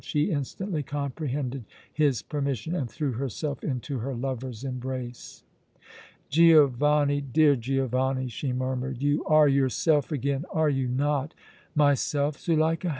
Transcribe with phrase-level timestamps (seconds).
[0.03, 1.63] She instantly comprehended
[1.93, 5.43] his permission and threw herself into her lover's embrace.
[6.27, 11.35] "Giovanni, dear Giovanni," she murmured, "you are yourself again, are you not?"
[11.75, 12.89] "Myself, Zuleika?